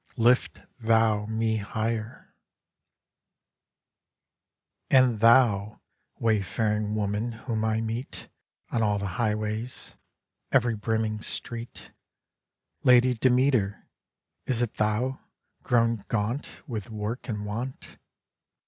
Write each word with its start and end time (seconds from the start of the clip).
Lift 0.17 0.61
thou 0.79 1.27
me 1.27 1.57
higher. 1.57 2.33
_And 4.89 5.19
thou, 5.19 5.79
Wayfaring 6.17 6.95
Woman, 6.95 7.33
whom 7.33 7.63
I 7.63 7.81
meet 7.81 8.27
On 8.71 8.81
all 8.81 8.97
the 8.97 9.05
highways, 9.21 9.93
every 10.51 10.75
brimming 10.75 11.21
street, 11.21 11.91
Lady 12.83 13.13
Demeter, 13.13 13.87
is 14.47 14.59
it 14.59 14.73
thou, 14.77 15.19
grown 15.61 16.03
gaunt 16.07 16.63
With 16.67 16.89
work 16.89 17.29
and 17.29 17.45
want? 17.45 17.99